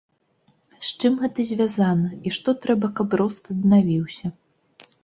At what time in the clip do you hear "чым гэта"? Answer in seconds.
0.99-1.45